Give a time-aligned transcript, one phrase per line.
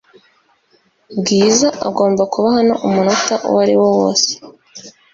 [1.17, 4.31] Bwiza agomba kuba hano umunota uwariwo wose.